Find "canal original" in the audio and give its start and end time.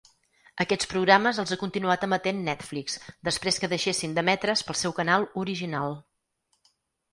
5.03-5.97